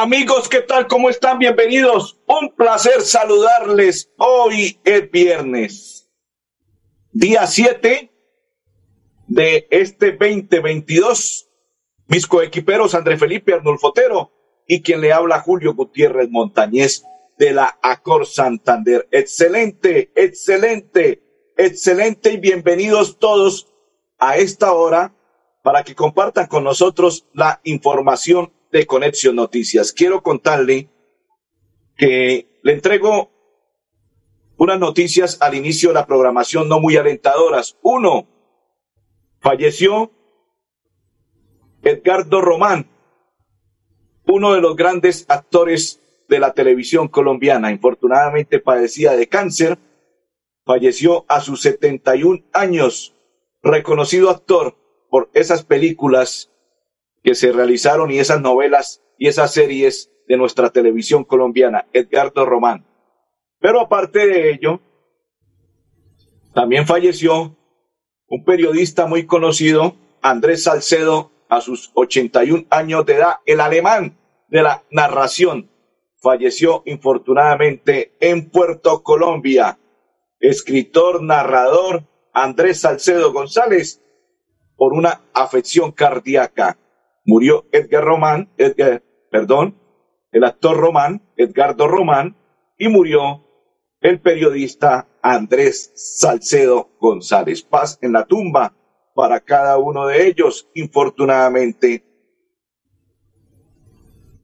Amigos, 0.00 0.48
¿qué 0.48 0.60
tal? 0.60 0.86
¿Cómo 0.86 1.10
están? 1.10 1.40
Bienvenidos. 1.40 2.20
Un 2.28 2.54
placer 2.54 3.00
saludarles. 3.00 4.12
Hoy 4.16 4.80
es 4.84 5.10
viernes, 5.10 6.08
día 7.10 7.48
7 7.48 8.08
de 9.26 9.66
este 9.72 10.12
2022. 10.12 11.48
Mis 12.06 12.28
coequiperos 12.28 12.94
André 12.94 13.18
Felipe 13.18 13.54
Arnulfotero 13.54 14.30
y 14.68 14.82
quien 14.82 15.00
le 15.00 15.12
habla 15.12 15.40
Julio 15.40 15.74
Gutiérrez 15.74 16.30
Montañez 16.30 17.02
de 17.36 17.50
la 17.50 17.76
Acor 17.82 18.24
Santander. 18.24 19.08
Excelente, 19.10 20.12
excelente, 20.14 21.24
excelente 21.56 22.34
y 22.34 22.36
bienvenidos 22.36 23.18
todos 23.18 23.74
a 24.20 24.36
esta 24.36 24.72
hora 24.74 25.12
para 25.64 25.82
que 25.82 25.96
compartan 25.96 26.46
con 26.46 26.62
nosotros 26.62 27.26
la 27.32 27.60
información 27.64 28.52
de 28.70 28.86
Conexión 28.86 29.36
Noticias. 29.36 29.92
Quiero 29.92 30.22
contarle 30.22 30.88
que 31.96 32.60
le 32.62 32.72
entrego 32.72 33.30
unas 34.56 34.78
noticias 34.78 35.38
al 35.40 35.54
inicio 35.54 35.90
de 35.90 35.94
la 35.94 36.06
programación 36.06 36.68
no 36.68 36.80
muy 36.80 36.96
alentadoras. 36.96 37.76
Uno, 37.82 38.26
falleció 39.40 40.10
Edgardo 41.82 42.40
Román, 42.40 42.90
uno 44.26 44.52
de 44.52 44.60
los 44.60 44.76
grandes 44.76 45.24
actores 45.28 46.00
de 46.28 46.38
la 46.38 46.52
televisión 46.52 47.08
colombiana. 47.08 47.70
Infortunadamente 47.70 48.60
padecía 48.60 49.12
de 49.12 49.28
cáncer. 49.28 49.78
Falleció 50.64 51.24
a 51.28 51.40
sus 51.40 51.62
71 51.62 52.44
años. 52.52 53.14
Reconocido 53.62 54.30
actor 54.30 54.76
por 55.08 55.30
esas 55.32 55.64
películas 55.64 56.50
que 57.28 57.34
se 57.34 57.52
realizaron 57.52 58.10
y 58.10 58.20
esas 58.20 58.40
novelas 58.40 59.02
y 59.18 59.28
esas 59.28 59.52
series 59.52 60.10
de 60.26 60.38
nuestra 60.38 60.70
televisión 60.70 61.24
colombiana, 61.24 61.86
Edgardo 61.92 62.46
Román. 62.46 62.86
Pero 63.60 63.82
aparte 63.82 64.26
de 64.26 64.50
ello, 64.50 64.80
también 66.54 66.86
falleció 66.86 67.54
un 68.28 68.44
periodista 68.46 69.04
muy 69.04 69.26
conocido, 69.26 69.94
Andrés 70.22 70.62
Salcedo, 70.62 71.30
a 71.50 71.60
sus 71.60 71.90
81 71.92 72.64
años 72.70 73.04
de 73.04 73.16
edad, 73.16 73.34
el 73.44 73.60
alemán 73.60 74.16
de 74.48 74.62
la 74.62 74.84
narración. 74.90 75.70
Falleció 76.22 76.82
infortunadamente 76.86 78.16
en 78.20 78.48
Puerto 78.48 79.02
Colombia. 79.02 79.78
Escritor, 80.40 81.22
narrador, 81.22 82.04
Andrés 82.32 82.80
Salcedo 82.80 83.34
González, 83.34 84.02
por 84.76 84.94
una 84.94 85.20
afección 85.34 85.92
cardíaca 85.92 86.78
murió 87.28 87.66
Edgar 87.72 88.04
Román, 88.04 88.50
Edgar, 88.56 89.02
perdón, 89.30 89.78
el 90.32 90.44
actor 90.44 90.78
Román, 90.78 91.22
Edgardo 91.36 91.86
Román, 91.86 92.38
y 92.78 92.88
murió 92.88 93.44
el 94.00 94.18
periodista 94.20 95.06
Andrés 95.20 95.92
Salcedo 95.94 96.96
González. 96.98 97.62
Paz 97.62 97.98
en 98.00 98.14
la 98.14 98.24
tumba 98.24 98.74
para 99.14 99.40
cada 99.40 99.76
uno 99.76 100.06
de 100.06 100.26
ellos, 100.26 100.70
infortunadamente. 100.72 102.02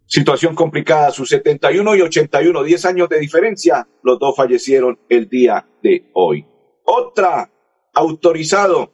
Situación 0.05 0.55
complicada, 0.55 1.11
sus 1.11 1.31
71 1.31 1.97
y 1.97 2.03
81, 2.03 2.63
10 2.63 2.85
años 2.85 3.09
de 3.09 3.19
diferencia, 3.19 3.89
los 4.03 4.19
dos 4.19 4.37
fallecieron 4.37 4.99
el 5.09 5.31
día 5.31 5.67
de 5.83 6.11
hoy. 6.13 6.47
Otra, 6.85 7.51
autorizado 7.95 8.93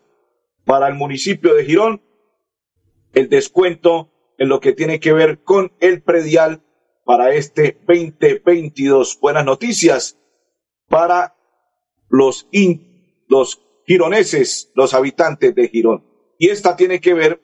para 0.64 0.87
el 0.87 0.94
municipio 0.94 1.54
de 1.54 1.64
Girón, 1.64 2.00
el 3.12 3.28
descuento 3.28 4.10
en 4.38 4.48
lo 4.48 4.60
que 4.60 4.72
tiene 4.72 5.00
que 5.00 5.12
ver 5.12 5.43
con 5.43 5.72
el 5.81 6.03
predial 6.03 6.62
para 7.04 7.34
este 7.34 7.78
2022. 7.87 9.19
Buenas 9.21 9.44
noticias 9.44 10.19
para 10.88 11.37
los, 12.09 12.49
los 13.28 13.62
gironeses, 13.87 14.70
los 14.75 14.94
habitantes 14.94 15.54
de 15.54 15.69
Girón. 15.69 16.04
Y 16.38 16.49
esta 16.49 16.76
tiene 16.76 17.00
que 17.00 17.15
ver 17.15 17.43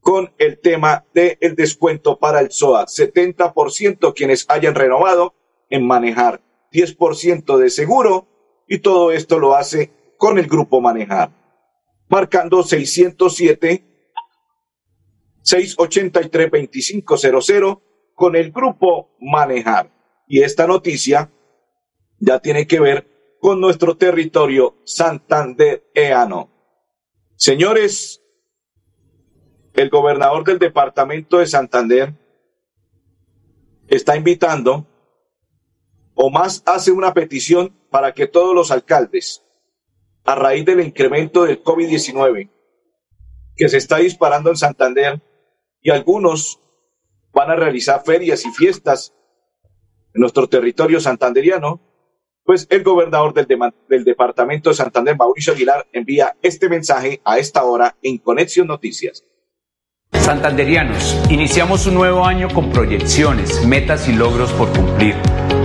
con 0.00 0.32
el 0.38 0.58
tema 0.58 1.06
del 1.14 1.36
el 1.40 1.54
descuento 1.54 2.18
para 2.18 2.40
el 2.40 2.50
SOA. 2.50 2.86
70% 2.86 4.14
quienes 4.14 4.46
hayan 4.48 4.74
renovado 4.74 5.34
en 5.68 5.86
manejar, 5.86 6.42
10% 6.72 7.56
de 7.58 7.70
seguro 7.70 8.26
y 8.66 8.78
todo 8.78 9.12
esto 9.12 9.38
lo 9.38 9.54
hace 9.54 9.90
con 10.16 10.38
el 10.38 10.46
grupo 10.46 10.80
manejar. 10.80 11.30
Marcando 12.08 12.62
607 12.62 13.89
683-2500 15.42 17.80
con 18.14 18.36
el 18.36 18.52
grupo 18.52 19.10
Manejar. 19.20 19.90
Y 20.26 20.42
esta 20.42 20.66
noticia 20.66 21.30
ya 22.18 22.38
tiene 22.38 22.66
que 22.66 22.80
ver 22.80 23.36
con 23.40 23.60
nuestro 23.60 23.96
territorio 23.96 24.76
santandereano. 24.84 26.50
Señores, 27.36 28.22
el 29.74 29.88
gobernador 29.88 30.44
del 30.44 30.58
departamento 30.58 31.38
de 31.38 31.46
Santander 31.46 32.12
está 33.88 34.16
invitando 34.16 34.86
o 36.14 36.30
más 36.30 36.62
hace 36.66 36.92
una 36.92 37.14
petición 37.14 37.74
para 37.88 38.12
que 38.12 38.26
todos 38.26 38.54
los 38.54 38.70
alcaldes, 38.70 39.42
a 40.24 40.34
raíz 40.34 40.66
del 40.66 40.80
incremento 40.80 41.44
del 41.44 41.64
COVID-19 41.64 42.50
que 43.56 43.68
se 43.68 43.78
está 43.78 43.98
disparando 43.98 44.50
en 44.50 44.56
Santander, 44.56 45.20
y 45.82 45.90
algunos 45.90 46.60
van 47.32 47.50
a 47.50 47.56
realizar 47.56 48.02
ferias 48.04 48.44
y 48.44 48.50
fiestas 48.50 49.14
en 50.14 50.20
nuestro 50.20 50.48
territorio 50.48 51.00
santanderiano, 51.00 51.80
pues 52.44 52.66
el 52.70 52.82
gobernador 52.82 53.32
del, 53.32 54.04
departamento 54.04 54.70
de 54.70 54.76
Santander, 54.76 55.16
Mauricio 55.16 55.52
Aguilar, 55.52 55.86
envía 55.92 56.36
este 56.42 56.68
mensaje 56.68 57.20
a 57.24 57.38
esta 57.38 57.62
hora 57.64 57.96
en 58.02 58.18
Conexión 58.18 58.66
Noticias. 58.66 59.24
Santanderianos, 60.12 61.16
iniciamos 61.30 61.86
un 61.86 61.94
nuevo 61.94 62.24
año 62.24 62.48
con 62.52 62.70
proyecciones, 62.70 63.64
metas 63.64 64.08
y 64.08 64.12
logros 64.12 64.52
por 64.52 64.72
cumplir. 64.72 65.14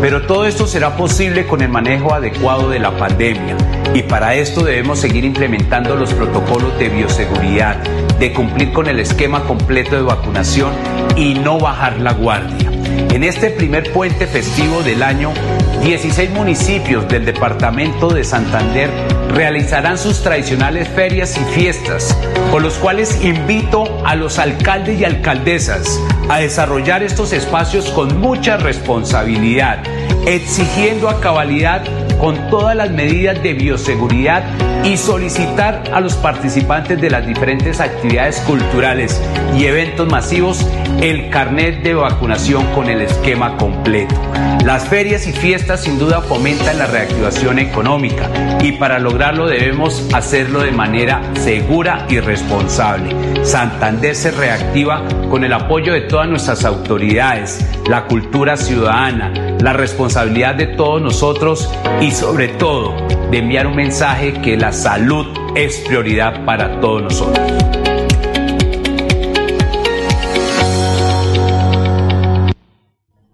Pero 0.06 0.22
todo 0.22 0.46
esto 0.46 0.68
será 0.68 0.96
posible 0.96 1.48
con 1.48 1.64
el 1.64 1.70
manejo 1.70 2.14
adecuado 2.14 2.70
de 2.70 2.78
la 2.78 2.96
pandemia 2.96 3.58
y 3.92 4.04
para 4.04 4.36
esto 4.36 4.64
debemos 4.64 5.00
seguir 5.00 5.26
implementando 5.26 5.96
los 5.96 6.14
protocolos 6.14 6.78
de 6.78 6.90
bioseguridad, 6.90 7.78
de 8.20 8.32
cumplir 8.32 8.72
con 8.72 8.86
el 8.86 9.00
esquema 9.00 9.46
completo 9.46 9.96
de 9.96 10.04
vacunación 10.04 10.74
y 11.16 11.34
no 11.34 11.58
bajar 11.58 11.98
la 11.98 12.14
guardia. 12.14 12.70
En 13.16 13.24
este 13.24 13.50
primer 13.50 13.92
puente 13.94 14.28
festivo 14.28 14.84
del 14.84 15.02
año, 15.02 15.34
16 15.82 16.30
municipios 16.30 17.08
del 17.08 17.26
departamento 17.26 18.10
de 18.10 18.24
Santander 18.24 18.92
realizarán 19.30 19.98
sus 19.98 20.22
tradicionales 20.22 20.88
ferias 20.88 21.36
y 21.36 21.44
fiestas, 21.60 22.16
con 22.52 22.62
los 22.62 22.76
cuales 22.76 23.24
invito 23.24 24.06
a 24.06 24.16
los 24.16 24.38
alcaldes 24.38 25.00
y 25.00 25.04
alcaldesas 25.04 26.00
a 26.30 26.40
desarrollar 26.40 27.04
estos 27.04 27.34
espacios 27.34 27.90
con 27.90 28.20
mucha 28.20 28.58
responsabilidad, 28.58 29.84
exigiendo 30.26 31.10
a 31.10 31.20
cabalidad 31.20 31.84
con 32.20 32.50
todas 32.50 32.76
las 32.76 32.92
medidas 32.92 33.42
de 33.44 33.54
bioseguridad 33.54 34.44
y 34.86 34.98
solicitar 34.98 35.84
a 35.92 36.00
los 36.00 36.16
participantes 36.16 37.02
de 37.02 37.10
las 37.10 37.26
diferentes 37.26 37.80
actividades 37.80 38.40
culturales 38.42 39.20
y 39.58 39.66
eventos 39.66 40.08
masivos 40.08 40.66
el 41.02 41.30
carnet 41.30 41.82
de 41.84 41.96
vacunación 41.96 42.66
con 42.74 42.90
el 42.90 43.02
esquema 43.02 43.58
completo. 43.58 44.16
Las 44.64 44.88
ferias 44.88 45.28
y 45.28 45.34
fiestas 45.34 45.84
sin 45.84 46.00
duda 46.00 46.22
fomentan 46.22 46.78
la 46.78 46.88
reactivación 46.88 47.60
económica 47.60 48.30
y 48.62 48.74
para 48.74 49.00
lograrlo 49.00 49.48
debemos 49.48 50.08
hacerlo 50.14 50.62
de 50.62 50.72
manera 50.72 51.22
segura 51.36 52.06
y 52.10 52.20
responsable. 52.20 53.16
Santander 53.44 54.16
se 54.16 54.32
reactiva 54.32 55.04
con 55.30 55.44
el 55.44 55.54
apoyo 55.54 55.94
de 55.94 56.02
todas 56.02 56.28
nuestras 56.28 56.66
autoridades, 56.66 57.64
la 57.88 58.06
cultura 58.06 58.58
ciudadana, 58.58 59.32
la 59.60 59.74
responsabilidad 59.74 60.56
de 60.56 60.68
todos 60.68 61.02
nosotros 61.02 61.70
y 62.02 62.12
sobre 62.12 62.48
todo 62.48 63.05
de 63.32 63.38
enviar 63.40 63.68
un 63.68 63.76
mensaje 63.76 64.42
que 64.42 64.56
la 64.56 64.72
salud 64.72 65.26
es 65.56 65.80
prioridad 65.80 66.46
para 66.46 66.80
todos 66.80 67.04
nosotros. 67.04 67.52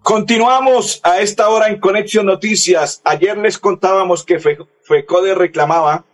Continuamos 0.02 1.00
a 1.02 1.20
esta 1.20 1.48
hora 1.48 1.68
en 1.68 1.78
Conexión 1.78 2.26
Noticias. 2.26 3.00
Ayer 3.04 3.36
les 3.38 3.58
contábamos 3.58 4.24
que 4.24 4.38
FECODE 4.38 5.34
reclamaba 5.34 6.04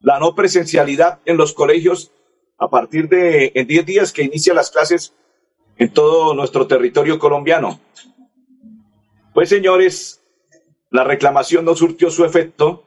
la 0.00 0.18
no 0.18 0.34
presencialidad 0.34 1.20
en 1.24 1.36
los 1.36 1.52
colegios 1.52 2.10
a 2.58 2.68
partir 2.68 3.08
de 3.08 3.52
en 3.54 3.66
10 3.66 3.86
días 3.86 4.12
que 4.12 4.22
inicia 4.22 4.54
las 4.54 4.70
clases 4.70 5.14
en 5.78 5.92
todo 5.92 6.34
nuestro 6.34 6.66
territorio 6.66 7.18
colombiano. 7.18 7.80
Pues 9.32 9.48
señores, 9.48 10.22
la 10.90 11.04
reclamación 11.04 11.64
no 11.64 11.74
surtió 11.74 12.10
su 12.10 12.24
efecto 12.24 12.84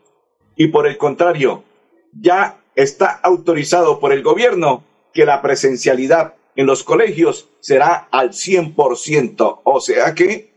y 0.55 0.67
por 0.67 0.87
el 0.87 0.97
contrario, 0.97 1.63
ya 2.11 2.59
está 2.75 3.19
autorizado 3.23 3.99
por 3.99 4.13
el 4.13 4.23
gobierno 4.23 4.83
que 5.13 5.25
la 5.25 5.41
presencialidad 5.41 6.35
en 6.55 6.65
los 6.65 6.83
colegios 6.83 7.49
será 7.59 8.07
al 8.11 8.31
100%. 8.31 9.61
O 9.63 9.79
sea 9.79 10.13
que, 10.13 10.51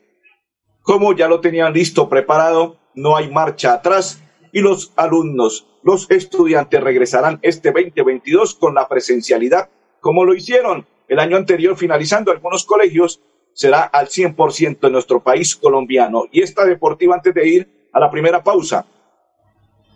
como 0.82 1.14
ya 1.14 1.28
lo 1.28 1.40
tenían 1.40 1.72
listo, 1.72 2.08
preparado, 2.08 2.76
no 2.94 3.16
hay 3.16 3.30
marcha 3.30 3.74
atrás 3.74 4.22
y 4.52 4.60
los 4.60 4.92
alumnos, 4.96 5.66
los 5.82 6.10
estudiantes 6.10 6.82
regresarán 6.82 7.38
este 7.42 7.70
2022 7.70 8.54
con 8.54 8.74
la 8.74 8.88
presencialidad, 8.88 9.68
como 10.00 10.24
lo 10.24 10.34
hicieron 10.34 10.86
el 11.08 11.18
año 11.18 11.36
anterior, 11.36 11.76
finalizando 11.76 12.32
algunos 12.32 12.64
colegios, 12.64 13.20
será 13.52 13.82
al 13.82 14.08
100% 14.08 14.78
en 14.86 14.92
nuestro 14.92 15.22
país 15.22 15.54
colombiano. 15.56 16.24
Y 16.32 16.42
esta 16.42 16.64
deportiva, 16.64 17.14
antes 17.14 17.32
de 17.34 17.48
ir 17.48 17.88
a 17.92 18.00
la 18.00 18.10
primera 18.10 18.42
pausa, 18.42 18.86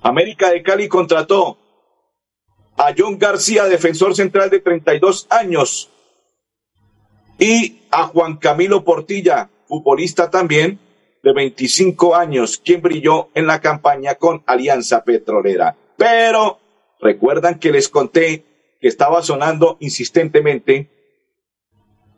América 0.02 0.50
de 0.50 0.62
Cali 0.62 0.88
contrató 0.88 1.58
a 2.76 2.94
John 2.97 3.19
García, 3.19 3.64
defensor 3.64 4.14
central 4.14 4.49
de 4.50 4.61
32 4.61 5.26
años, 5.31 5.91
y 7.38 7.81
a 7.91 8.05
Juan 8.05 8.37
Camilo 8.37 8.85
Portilla, 8.85 9.50
futbolista 9.67 10.31
también 10.31 10.79
de 11.23 11.32
25 11.32 12.14
años, 12.17 12.58
quien 12.58 12.81
brilló 12.81 13.29
en 13.35 13.47
la 13.47 13.61
campaña 13.61 14.14
con 14.14 14.43
Alianza 14.47 15.05
Petrolera. 15.05 15.76
Pero 15.97 16.58
recuerdan 17.00 17.58
que 17.58 17.73
les 17.73 17.88
conté 17.88 18.44
que 18.81 18.88
estaba 18.88 19.23
sonando 19.23 19.76
insistentemente 19.81 20.88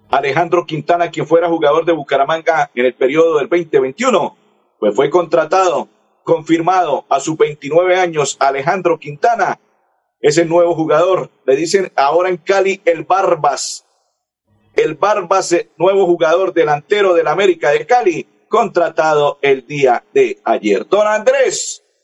Alejandro 0.09 0.67
Quintana, 0.67 1.11
quien 1.11 1.27
fuera 1.27 1.49
jugador 1.49 1.85
de 1.85 1.93
Bucaramanga 1.93 2.71
en 2.75 2.87
el 2.87 2.95
periodo 2.95 3.39
del 3.39 3.49
2021, 3.49 4.37
pues 4.79 4.95
fue 4.95 5.09
contratado, 5.09 5.89
confirmado 6.25 7.05
a 7.09 7.21
sus 7.21 7.37
29 7.37 7.97
años, 7.97 8.37
Alejandro 8.41 8.99
Quintana 8.99 9.61
es 10.21 10.39
el 10.39 10.49
nuevo 10.49 10.75
jugador. 10.75 11.31
Le 11.45 11.57
dicen 11.57 11.93
ahora 11.97 12.29
en 12.29 12.37
Cali 12.37 12.81
el 12.85 13.05
Barbas. 13.05 13.85
El 14.75 14.95
Barbas, 14.95 15.55
nuevo 15.77 16.07
jugador 16.07 16.55
delantero 16.55 17.13
del 17.13 17.27
América 17.27 17.71
de 17.71 17.87
Cali, 17.87 18.27
contratado 18.49 19.39
el 19.43 19.67
día 19.67 20.05
de 20.15 20.41
ayer. 20.45 20.87
Don 20.89 21.07
Andrés, 21.07 21.82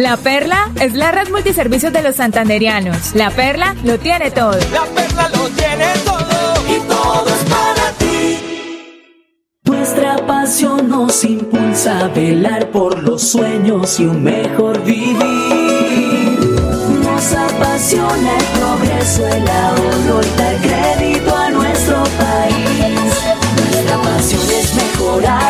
La 0.00 0.16
Perla 0.16 0.70
es 0.80 0.94
la 0.94 1.12
red 1.12 1.28
multiservicios 1.28 1.92
de 1.92 2.00
los 2.00 2.16
santanderianos. 2.16 3.14
La 3.14 3.30
Perla 3.30 3.76
lo 3.84 3.98
tiene 3.98 4.30
todo. 4.30 4.56
La 4.72 4.86
Perla 4.94 5.28
lo 5.28 5.46
tiene 5.50 5.92
todo 6.06 6.74
y 6.74 6.80
todo 6.88 7.26
es 7.26 7.50
para 7.50 7.92
ti. 7.98 8.38
Nuestra 9.64 10.16
pasión 10.26 10.88
nos 10.88 11.22
impulsa 11.22 12.06
a 12.06 12.08
velar 12.08 12.70
por 12.70 13.02
los 13.02 13.20
sueños 13.20 14.00
y 14.00 14.06
un 14.06 14.22
mejor 14.22 14.82
vivir. 14.84 15.18
Nos 17.04 17.32
apasiona 17.34 18.38
el 18.38 18.44
progreso, 18.58 19.26
el 19.26 19.46
ahorro 19.46 20.22
y 20.22 20.38
dar 20.38 20.56
crédito 20.62 21.36
a 21.36 21.50
nuestro 21.50 22.02
país. 22.04 22.56
Nuestra 23.54 23.98
pasión 23.98 24.50
es 24.50 24.74
mejorar 24.76 25.49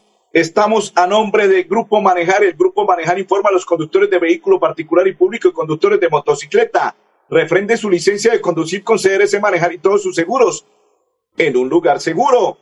Estamos 0.33 0.93
a 0.95 1.07
nombre 1.07 1.49
de 1.49 1.63
Grupo 1.63 1.99
Manejar. 1.99 2.45
El 2.45 2.53
Grupo 2.53 2.85
Manejar 2.85 3.19
informa 3.19 3.49
a 3.49 3.51
los 3.51 3.65
conductores 3.65 4.09
de 4.09 4.17
vehículo 4.17 4.61
particular 4.61 5.05
y 5.05 5.13
público 5.13 5.49
y 5.49 5.51
conductores 5.51 5.99
de 5.99 6.07
motocicleta. 6.07 6.95
Refrende 7.29 7.75
su 7.75 7.89
licencia 7.89 8.31
de 8.31 8.39
conducir 8.39 8.81
con 8.81 8.97
CRS 8.97 9.41
Manejar 9.41 9.73
y 9.73 9.79
todos 9.79 10.03
sus 10.03 10.15
seguros 10.15 10.65
en 11.37 11.57
un 11.57 11.67
lugar 11.67 11.99
seguro. 11.99 12.57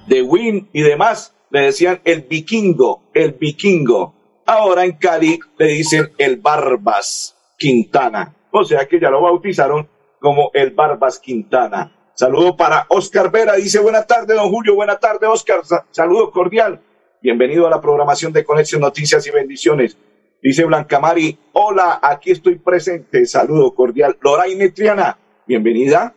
de 0.06 0.20
Win 0.20 0.68
y 0.74 0.82
demás 0.82 1.32
le 1.48 1.60
decían 1.60 2.02
el 2.04 2.20
vikingo, 2.22 3.04
el 3.14 3.32
vikingo 3.32 4.16
Ahora 4.52 4.84
en 4.84 4.92
Cali 4.92 5.40
le 5.56 5.66
dicen 5.66 6.10
el 6.18 6.36
Barbas 6.36 7.34
Quintana. 7.56 8.36
O 8.50 8.62
sea 8.64 8.86
que 8.86 9.00
ya 9.00 9.08
lo 9.08 9.22
bautizaron 9.22 9.88
como 10.20 10.50
el 10.52 10.72
Barbas 10.72 11.18
Quintana. 11.18 12.10
Saludo 12.12 12.54
para 12.54 12.84
Oscar 12.90 13.30
Vera. 13.30 13.54
Dice 13.54 13.80
buena 13.80 14.02
tarde, 14.02 14.34
don 14.34 14.50
Julio. 14.50 14.74
Buena 14.74 14.98
tarde, 14.98 15.26
Oscar. 15.26 15.62
Saludo 15.90 16.30
cordial. 16.30 16.82
Bienvenido 17.22 17.66
a 17.66 17.70
la 17.70 17.80
programación 17.80 18.30
de 18.30 18.44
Conexión 18.44 18.82
Noticias 18.82 19.26
y 19.26 19.30
Bendiciones. 19.30 19.96
Dice 20.42 20.66
Blanca 20.66 21.00
Mari, 21.00 21.38
hola, 21.54 21.98
aquí 22.02 22.30
estoy 22.30 22.56
presente. 22.56 23.24
Saludo 23.24 23.74
cordial. 23.74 24.18
Loraine 24.20 24.68
Triana, 24.68 25.16
bienvenida. 25.46 26.14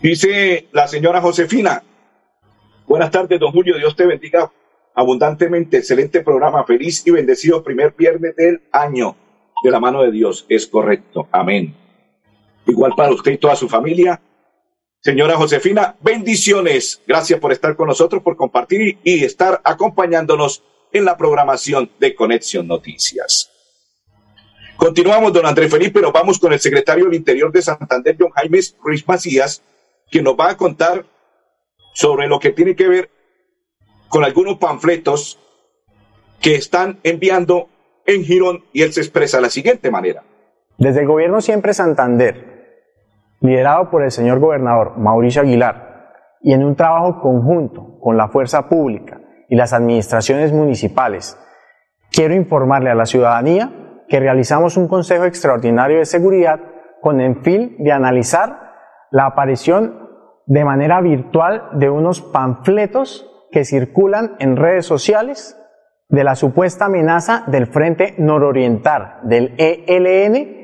Dice 0.00 0.68
la 0.70 0.86
señora 0.86 1.20
Josefina, 1.20 1.82
buenas 2.86 3.10
tardes, 3.10 3.40
don 3.40 3.50
Julio. 3.50 3.76
Dios 3.76 3.96
te 3.96 4.06
bendiga 4.06 4.52
abundantemente. 4.94 5.78
Excelente 5.78 6.20
programa. 6.20 6.64
Feliz 6.64 7.06
y 7.06 7.10
bendecido 7.10 7.62
primer 7.62 7.94
viernes 7.96 8.36
del 8.36 8.62
año 8.72 9.16
de 9.62 9.70
la 9.70 9.80
mano 9.80 10.02
de 10.02 10.10
Dios. 10.10 10.46
Es 10.48 10.66
correcto. 10.66 11.28
Amén. 11.30 11.74
Igual 12.66 12.92
para 12.96 13.12
usted 13.12 13.32
y 13.32 13.38
toda 13.38 13.56
su 13.56 13.68
familia. 13.68 14.20
Señora 15.02 15.36
Josefina, 15.36 15.96
bendiciones. 16.00 17.00
Gracias 17.06 17.40
por 17.40 17.52
estar 17.52 17.74
con 17.74 17.88
nosotros, 17.88 18.22
por 18.22 18.36
compartir 18.36 18.98
y 19.02 19.24
estar 19.24 19.60
acompañándonos 19.64 20.62
en 20.92 21.04
la 21.04 21.16
programación 21.16 21.90
de 21.98 22.14
Conexión 22.14 22.66
Noticias. 22.66 23.50
Continuamos, 24.76 25.32
don 25.32 25.46
Andrés 25.46 25.70
Felipe, 25.70 26.00
pero 26.00 26.12
vamos 26.12 26.38
con 26.38 26.52
el 26.52 26.60
secretario 26.60 27.04
del 27.04 27.14
Interior 27.14 27.52
de 27.52 27.62
Santander, 27.62 28.16
don 28.16 28.30
Jaime 28.30 28.60
Ruiz 28.82 29.06
Macías, 29.06 29.62
quien 30.10 30.24
nos 30.24 30.34
va 30.34 30.50
a 30.50 30.56
contar 30.56 31.04
sobre 31.94 32.26
lo 32.26 32.38
que 32.38 32.50
tiene 32.50 32.74
que 32.74 32.88
ver 32.88 33.10
con 34.10 34.24
algunos 34.24 34.58
panfletos 34.58 35.38
que 36.42 36.56
están 36.56 36.98
enviando 37.04 37.68
en 38.04 38.24
Girón 38.24 38.64
y 38.72 38.82
él 38.82 38.92
se 38.92 39.00
expresa 39.00 39.38
de 39.38 39.44
la 39.44 39.50
siguiente 39.50 39.90
manera. 39.90 40.24
Desde 40.76 41.00
el 41.00 41.06
gobierno 41.06 41.40
siempre 41.40 41.72
Santander, 41.72 42.88
liderado 43.40 43.88
por 43.88 44.02
el 44.02 44.10
señor 44.10 44.40
gobernador 44.40 44.98
Mauricio 44.98 45.42
Aguilar, 45.42 45.88
y 46.42 46.52
en 46.54 46.64
un 46.64 46.74
trabajo 46.74 47.20
conjunto 47.20 47.98
con 48.00 48.16
la 48.16 48.28
fuerza 48.28 48.68
pública 48.68 49.20
y 49.48 49.54
las 49.54 49.72
administraciones 49.72 50.52
municipales, 50.52 51.38
quiero 52.10 52.34
informarle 52.34 52.90
a 52.90 52.94
la 52.94 53.06
ciudadanía 53.06 54.02
que 54.08 54.18
realizamos 54.18 54.76
un 54.76 54.88
Consejo 54.88 55.24
Extraordinario 55.24 55.98
de 55.98 56.06
Seguridad 56.06 56.58
con 57.00 57.20
el 57.20 57.36
fin 57.42 57.76
de 57.78 57.92
analizar 57.92 58.72
la 59.12 59.26
aparición 59.26 60.08
de 60.46 60.64
manera 60.64 61.00
virtual 61.00 61.68
de 61.74 61.90
unos 61.90 62.20
panfletos 62.20 63.29
que 63.50 63.64
circulan 63.64 64.36
en 64.38 64.56
redes 64.56 64.86
sociales 64.86 65.56
de 66.08 66.24
la 66.24 66.34
supuesta 66.34 66.86
amenaza 66.86 67.44
del 67.46 67.66
Frente 67.66 68.14
Nororiental 68.18 69.20
del 69.22 69.54
ELN 69.58 70.60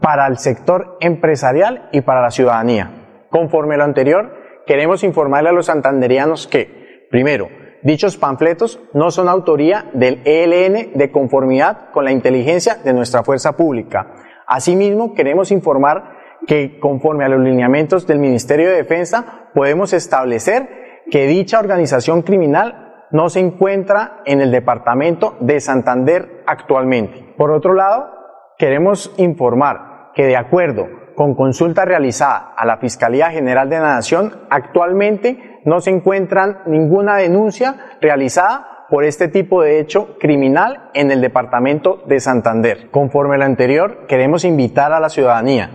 para 0.00 0.26
el 0.26 0.38
sector 0.38 0.96
empresarial 1.00 1.88
y 1.92 2.00
para 2.00 2.22
la 2.22 2.30
ciudadanía. 2.30 3.26
Conforme 3.30 3.74
a 3.74 3.78
lo 3.78 3.84
anterior, 3.84 4.34
queremos 4.66 5.04
informarle 5.04 5.50
a 5.50 5.52
los 5.52 5.66
santanderianos 5.66 6.46
que, 6.46 7.06
primero, 7.10 7.48
dichos 7.82 8.16
panfletos 8.16 8.80
no 8.92 9.10
son 9.10 9.28
autoría 9.28 9.90
del 9.92 10.22
ELN 10.24 10.92
de 10.94 11.10
conformidad 11.10 11.90
con 11.92 12.04
la 12.04 12.12
inteligencia 12.12 12.76
de 12.76 12.92
nuestra 12.92 13.22
fuerza 13.22 13.56
pública. 13.56 14.14
Asimismo, 14.46 15.14
queremos 15.14 15.50
informar 15.50 16.14
que 16.46 16.78
conforme 16.78 17.24
a 17.24 17.28
los 17.28 17.40
lineamientos 17.40 18.06
del 18.06 18.18
Ministerio 18.18 18.68
de 18.68 18.76
Defensa 18.76 19.50
podemos 19.54 19.92
establecer 19.92 20.83
que 21.10 21.26
dicha 21.26 21.58
organización 21.58 22.22
criminal 22.22 23.06
no 23.10 23.28
se 23.28 23.40
encuentra 23.40 24.22
en 24.24 24.40
el 24.40 24.50
departamento 24.50 25.36
de 25.40 25.60
Santander 25.60 26.42
actualmente. 26.46 27.34
Por 27.36 27.50
otro 27.50 27.74
lado, 27.74 28.10
queremos 28.58 29.12
informar 29.18 30.10
que 30.14 30.26
de 30.26 30.36
acuerdo 30.36 30.88
con 31.14 31.34
consulta 31.34 31.84
realizada 31.84 32.54
a 32.56 32.66
la 32.66 32.78
Fiscalía 32.78 33.30
General 33.30 33.68
de 33.68 33.78
la 33.78 33.94
Nación, 33.94 34.46
actualmente 34.50 35.60
no 35.64 35.80
se 35.80 35.90
encuentra 35.90 36.62
ninguna 36.66 37.16
denuncia 37.16 37.76
realizada 38.00 38.86
por 38.90 39.04
este 39.04 39.28
tipo 39.28 39.62
de 39.62 39.80
hecho 39.80 40.18
criminal 40.18 40.90
en 40.94 41.10
el 41.10 41.20
departamento 41.20 42.02
de 42.06 42.20
Santander. 42.20 42.90
Conforme 42.90 43.36
a 43.36 43.38
lo 43.38 43.44
anterior, 43.44 44.06
queremos 44.06 44.44
invitar 44.44 44.92
a 44.92 45.00
la 45.00 45.08
ciudadanía 45.08 45.70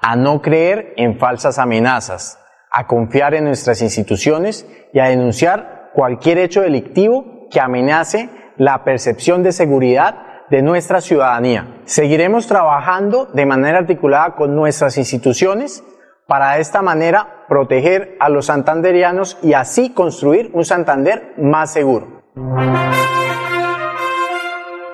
a 0.00 0.16
no 0.16 0.42
creer 0.42 0.94
en 0.96 1.18
falsas 1.18 1.58
amenazas, 1.58 2.41
a 2.72 2.86
confiar 2.86 3.34
en 3.34 3.44
nuestras 3.44 3.82
instituciones 3.82 4.66
y 4.92 4.98
a 4.98 5.08
denunciar 5.08 5.90
cualquier 5.94 6.38
hecho 6.38 6.62
delictivo 6.62 7.48
que 7.50 7.60
amenace 7.60 8.30
la 8.56 8.82
percepción 8.82 9.42
de 9.42 9.52
seguridad 9.52 10.46
de 10.48 10.62
nuestra 10.62 11.00
ciudadanía. 11.00 11.80
Seguiremos 11.84 12.46
trabajando 12.46 13.26
de 13.26 13.46
manera 13.46 13.78
articulada 13.78 14.34
con 14.34 14.56
nuestras 14.56 14.96
instituciones 14.96 15.84
para 16.26 16.54
de 16.54 16.62
esta 16.62 16.82
manera 16.82 17.44
proteger 17.48 18.16
a 18.20 18.30
los 18.30 18.46
santanderianos 18.46 19.36
y 19.42 19.52
así 19.52 19.90
construir 19.90 20.50
un 20.54 20.64
Santander 20.64 21.34
más 21.36 21.72
seguro. 21.72 22.22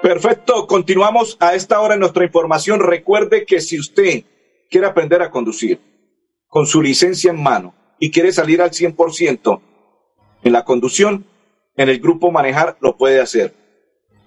Perfecto, 0.02 0.66
continuamos 0.66 1.36
a 1.40 1.54
esta 1.54 1.80
hora 1.80 1.94
en 1.94 2.00
nuestra 2.00 2.24
información. 2.24 2.80
Recuerde 2.80 3.44
que 3.44 3.60
si 3.60 3.78
usted 3.78 4.24
quiere 4.70 4.86
aprender 4.86 5.22
a 5.22 5.30
conducir 5.30 5.80
con 6.48 6.66
su 6.66 6.82
licencia 6.82 7.30
en 7.30 7.42
mano 7.42 7.74
y 7.98 8.10
quiere 8.10 8.32
salir 8.32 8.62
al 8.62 8.70
100% 8.70 9.60
en 10.42 10.52
la 10.52 10.64
conducción, 10.64 11.26
en 11.76 11.88
el 11.88 12.00
grupo 12.00 12.30
Manejar 12.30 12.76
lo 12.80 12.96
puede 12.96 13.20
hacer. 13.20 13.54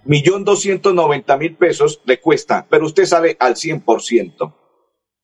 Millón 0.04 0.44
doscientos 0.46 0.94
noventa 0.94 1.38
mil 1.38 1.56
pesos 1.56 2.02
le 2.06 2.20
cuesta, 2.20 2.66
pero 2.70 2.86
usted 2.86 3.06
sale 3.06 3.38
al 3.40 3.56
100%. 3.56 4.54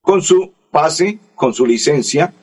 Con 0.02 0.22
su 0.22 0.54
pase, 0.72 1.20
con 1.36 1.54
su 1.54 1.66
licencia, 1.66 2.34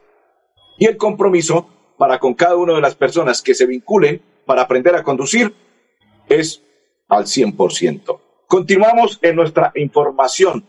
y 0.79 0.85
el 0.85 0.99
compromiso 0.99 1.67
para 1.97 2.19
con 2.19 2.35
cada 2.35 2.57
una 2.57 2.75
de 2.75 2.83
las 2.83 2.95
personas 2.95 3.41
que 3.41 3.55
se 3.55 3.65
vinculen 3.65 4.21
para 4.45 4.61
aprender 4.61 4.95
a 4.95 5.03
conducir 5.03 5.55
es 6.29 6.61
al 7.09 7.25
100%. 7.25 8.21
Continuamos 8.47 9.19
en 9.23 9.37
nuestra 9.37 9.73
información. 9.77 10.67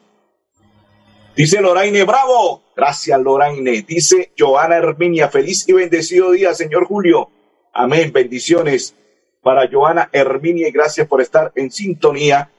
Dice 1.36 1.60
Loraine, 1.60 2.06
bravo. 2.06 2.64
Gracias, 2.78 3.20
Loraine. 3.20 3.82
Dice 3.82 4.32
Joana 4.38 4.78
Herminia, 4.78 5.28
feliz 5.28 5.68
y 5.68 5.74
bendecido 5.74 6.32
día, 6.32 6.54
señor 6.54 6.86
Julio. 6.86 7.30
Amén. 7.74 8.14
Bendiciones 8.14 8.96
para 9.42 9.70
Joana 9.70 10.10
Herminia 10.14 10.70
y 10.70 10.72
gracias 10.72 11.10
por 11.10 11.20
estar 11.20 11.52
en 11.56 11.72
sintonía 11.72 12.52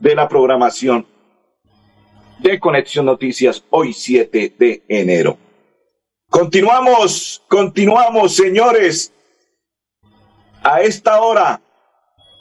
de 0.00 0.16
la 0.16 0.26
programación 0.28 1.06
de 2.38 2.60
Conexión 2.60 3.06
Noticias 3.06 3.64
hoy 3.70 3.92
7 3.92 4.54
de 4.58 4.82
enero. 4.88 5.38
Continuamos, 6.28 7.42
continuamos, 7.48 8.34
señores. 8.34 9.12
A 10.62 10.80
esta 10.82 11.20
hora, 11.20 11.60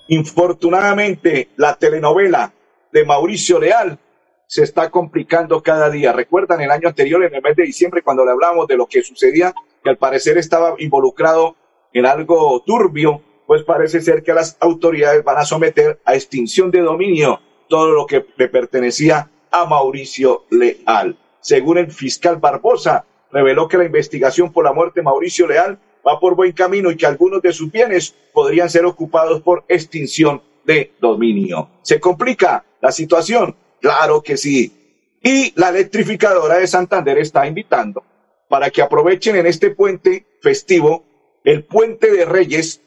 infortunadamente, 0.07 1.49
la 1.55 1.75
telenovela 1.75 2.53
de 2.91 3.05
Mauricio 3.05 3.59
Leal 3.59 3.99
se 4.47 4.63
está 4.63 4.89
complicando 4.89 5.61
cada 5.61 5.89
día. 5.89 6.11
¿Recuerdan 6.11 6.61
el 6.61 6.71
año 6.71 6.89
anterior, 6.89 7.23
en 7.23 7.35
el 7.35 7.41
mes 7.41 7.55
de 7.55 7.63
diciembre, 7.63 8.01
cuando 8.01 8.25
le 8.25 8.31
hablamos 8.31 8.67
de 8.67 8.77
lo 8.77 8.87
que 8.87 9.03
sucedía, 9.03 9.53
que 9.83 9.89
al 9.89 9.97
parecer 9.97 10.37
estaba 10.37 10.75
involucrado 10.79 11.55
en 11.93 12.05
algo 12.05 12.61
turbio? 12.65 13.21
Pues 13.47 13.63
parece 13.63 14.01
ser 14.01 14.23
que 14.23 14.33
las 14.33 14.57
autoridades 14.59 15.23
van 15.23 15.37
a 15.37 15.45
someter 15.45 15.99
a 16.03 16.15
extinción 16.15 16.71
de 16.71 16.81
dominio 16.81 17.39
todo 17.67 17.91
lo 17.91 18.05
que 18.05 18.25
le 18.37 18.47
pertenecía 18.47 19.29
a 19.55 19.65
Mauricio 19.65 20.43
Leal. 20.49 21.17
Según 21.39 21.77
el 21.77 21.89
fiscal 21.89 22.37
Barbosa, 22.37 23.05
reveló 23.31 23.69
que 23.69 23.77
la 23.77 23.85
investigación 23.85 24.51
por 24.51 24.65
la 24.65 24.73
muerte 24.73 24.99
de 24.99 25.05
Mauricio 25.05 25.47
Leal 25.47 25.79
va 26.05 26.19
por 26.19 26.35
buen 26.35 26.51
camino 26.51 26.91
y 26.91 26.97
que 26.97 27.05
algunos 27.05 27.41
de 27.41 27.53
sus 27.53 27.71
bienes 27.71 28.13
podrían 28.33 28.69
ser 28.69 28.85
ocupados 28.85 29.41
por 29.41 29.63
extinción 29.69 30.41
de 30.65 30.91
dominio. 30.99 31.69
¿Se 31.83 32.01
complica 32.01 32.65
la 32.81 32.91
situación? 32.91 33.55
Claro 33.79 34.21
que 34.21 34.35
sí. 34.35 35.17
Y 35.23 35.53
la 35.55 35.69
electrificadora 35.69 36.57
de 36.57 36.67
Santander 36.67 37.17
está 37.17 37.47
invitando 37.47 38.03
para 38.49 38.69
que 38.69 38.81
aprovechen 38.81 39.37
en 39.37 39.45
este 39.45 39.69
puente 39.71 40.25
festivo 40.41 41.05
el 41.45 41.63
puente 41.63 42.11
de 42.11 42.25
Reyes 42.25 42.81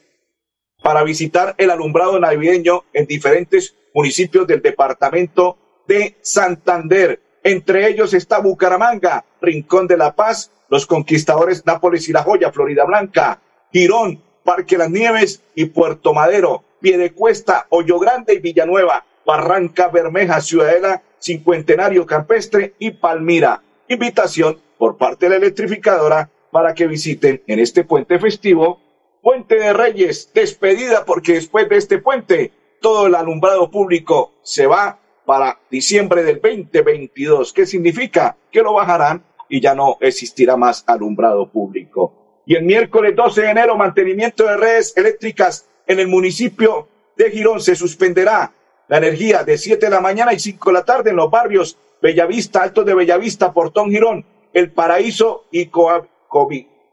para 0.83 1.03
visitar 1.03 1.55
el 1.57 1.71
alumbrado 1.71 2.19
navideño 2.19 2.83
en 2.93 3.07
diferentes 3.07 3.75
municipios 3.93 4.45
del 4.45 4.61
departamento 4.61 5.57
de 5.89 6.15
Santander. 6.21 7.19
Entre 7.43 7.87
ellos 7.87 8.13
está 8.13 8.39
Bucaramanga, 8.39 9.25
Rincón 9.41 9.87
de 9.87 9.97
la 9.97 10.15
Paz, 10.15 10.51
los 10.69 10.85
conquistadores 10.85 11.65
Nápoles 11.65 12.07
y 12.07 12.13
La 12.13 12.21
Joya, 12.21 12.51
Florida 12.51 12.85
Blanca, 12.85 13.41
Girón, 13.73 14.21
Parque 14.43 14.77
Las 14.77 14.91
Nieves 14.91 15.41
y 15.55 15.65
Puerto 15.65 16.13
Madero, 16.13 16.63
Piedecuesta, 16.79 17.65
Hoyo 17.69 17.97
Grande 17.97 18.35
y 18.35 18.39
Villanueva, 18.39 19.03
Barranca 19.25 19.87
Bermeja, 19.87 20.41
Ciudadela, 20.41 21.01
Cincuentenario 21.19 22.05
Campestre 22.05 22.75
y 22.77 22.91
Palmira. 22.91 23.63
Invitación 23.87 24.59
por 24.77 24.95
parte 24.95 25.25
de 25.25 25.31
la 25.31 25.35
electrificadora 25.37 26.29
para 26.51 26.75
que 26.75 26.85
visiten 26.85 27.41
en 27.47 27.59
este 27.59 27.83
puente 27.83 28.19
festivo 28.19 28.79
Puente 29.21 29.55
de 29.55 29.73
Reyes, 29.73 30.31
despedida 30.33 31.03
porque 31.03 31.33
después 31.33 31.67
de 31.67 31.77
este 31.77 31.97
puente 31.97 32.53
todo 32.79 33.07
el 33.07 33.15
alumbrado 33.15 33.69
público 33.69 34.31
se 34.43 34.65
va 34.65 34.99
para 35.29 35.59
diciembre 35.69 36.23
del 36.23 36.41
2022. 36.41 37.53
¿Qué 37.53 37.67
significa? 37.67 38.35
Que 38.51 38.63
lo 38.63 38.73
bajarán 38.73 39.23
y 39.47 39.61
ya 39.61 39.75
no 39.75 39.97
existirá 40.01 40.57
más 40.57 40.83
alumbrado 40.87 41.51
público. 41.51 42.41
Y 42.47 42.55
el 42.55 42.63
miércoles 42.63 43.15
12 43.15 43.41
de 43.43 43.49
enero, 43.51 43.77
mantenimiento 43.77 44.43
de 44.47 44.57
redes 44.57 44.97
eléctricas 44.97 45.69
en 45.85 45.99
el 45.99 46.07
municipio 46.07 46.87
de 47.15 47.29
Girón 47.29 47.61
se 47.61 47.75
suspenderá 47.75 48.53
la 48.87 48.97
energía 48.97 49.43
de 49.43 49.59
7 49.59 49.85
de 49.85 49.91
la 49.91 50.01
mañana 50.01 50.33
y 50.33 50.39
5 50.39 50.67
de 50.67 50.73
la 50.73 50.83
tarde 50.83 51.11
en 51.11 51.17
los 51.17 51.29
barrios 51.29 51.77
Bellavista, 52.01 52.63
Alto 52.63 52.83
de 52.83 52.95
Bellavista, 52.95 53.53
Portón 53.53 53.91
Girón, 53.91 54.25
El 54.51 54.71
Paraíso 54.71 55.45
y 55.51 55.69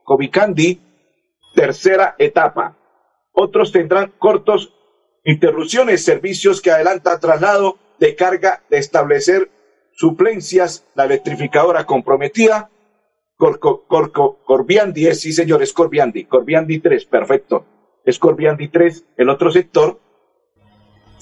Covicandi, 0.05 0.79
tercera 1.55 2.17
etapa. 2.19 2.77
Otros 3.33 3.73
tendrán 3.73 4.13
cortos 4.19 4.75
interrupciones, 5.25 6.05
servicios 6.05 6.61
que 6.61 6.71
adelanta 6.71 7.19
traslado 7.19 7.79
de 7.99 8.15
carga 8.15 8.63
de 8.71 8.79
establecer 8.79 9.51
suplencias, 9.93 10.87
la 10.95 11.05
electrificadora 11.05 11.85
comprometida, 11.85 12.71
Corbiandi 13.37 15.07
es, 15.07 15.21
sí 15.21 15.33
señor, 15.33 15.63
es 15.63 15.73
Corbiandi, 15.73 16.25
Corbiandi 16.25 16.81
3, 16.81 17.05
perfecto, 17.07 17.67
es 18.05 18.19
Corbiandi 18.19 18.69
3, 18.69 19.05
el 19.17 19.29
otro 19.29 19.51
sector, 19.51 20.01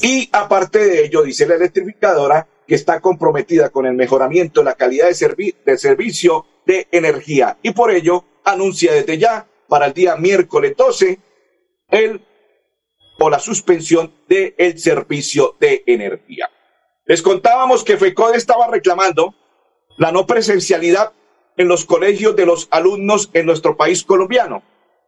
y 0.00 0.28
aparte 0.32 0.78
de 0.78 1.04
ello, 1.04 1.22
dice 1.22 1.46
la 1.46 1.54
electrificadora, 1.54 2.48
que 2.66 2.74
está 2.74 3.00
comprometida 3.00 3.70
con 3.70 3.86
el 3.86 3.94
mejoramiento 3.94 4.60
de 4.60 4.64
la 4.64 4.74
calidad 4.74 5.08
de, 5.08 5.54
de 5.64 5.78
servicio 5.78 6.46
de 6.66 6.88
energía, 6.90 7.58
y 7.62 7.72
por 7.72 7.90
ello 7.90 8.24
anuncia 8.44 8.92
desde 8.92 9.18
ya 9.18 9.46
para 9.68 9.86
el 9.86 9.92
día 9.92 10.16
miércoles 10.16 10.74
12 10.76 11.18
el 11.90 12.20
o 13.18 13.30
la 13.30 13.38
suspensión 13.38 14.12
del 14.28 14.78
servicio 14.78 15.56
de 15.60 15.84
energía. 15.86 16.50
Les 17.06 17.20
contábamos 17.20 17.84
que 17.84 17.98
FECODE 17.98 18.38
estaba 18.38 18.66
reclamando 18.68 19.34
la 19.98 20.10
no 20.10 20.26
presencialidad 20.26 21.12
en 21.58 21.68
los 21.68 21.84
colegios 21.84 22.34
de 22.34 22.46
los 22.46 22.66
alumnos 22.70 23.30
en 23.34 23.44
nuestro 23.44 23.76
país 23.76 24.04
colombiano. 24.04 24.62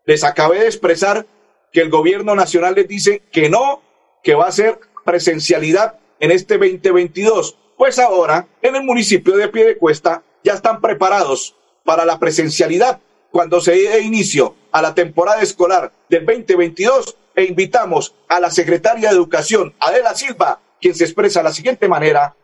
Les 0.04 0.22
acabé 0.22 0.60
de 0.60 0.66
expresar 0.66 1.26
que 1.72 1.80
el 1.80 1.88
gobierno 1.88 2.34
nacional 2.34 2.74
les 2.74 2.86
dice 2.86 3.22
que 3.32 3.48
no, 3.48 3.80
que 4.22 4.34
va 4.34 4.46
a 4.46 4.52
ser 4.52 4.78
presencialidad 5.06 5.98
en 6.20 6.32
este 6.32 6.58
2022. 6.58 7.56
Pues 7.78 7.98
ahora, 7.98 8.46
en 8.60 8.76
el 8.76 8.82
municipio 8.82 9.34
de 9.36 9.48
Piedecuesta, 9.48 10.22
ya 10.44 10.52
están 10.52 10.82
preparados 10.82 11.56
para 11.82 12.04
la 12.04 12.18
presencialidad 12.18 13.00
cuando 13.30 13.60
se 13.62 13.72
dé 13.72 14.00
inicio 14.00 14.54
a 14.70 14.82
la 14.82 14.94
temporada 14.94 15.40
escolar 15.40 15.92
del 16.10 16.26
2022 16.26 17.16
e 17.34 17.44
invitamos 17.44 18.14
a 18.28 18.38
la 18.38 18.50
secretaria 18.50 19.08
de 19.08 19.14
Educación, 19.14 19.74
Adela 19.78 20.14
Silva, 20.14 20.60
quien 20.80 20.94
se 20.94 21.04
expresa 21.04 21.40
de 21.40 21.44
la 21.44 21.52
siguiente 21.52 21.88
manera 21.88 22.34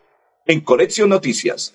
en 0.45 0.61
Conexión 0.61 1.09
Noticias. 1.09 1.73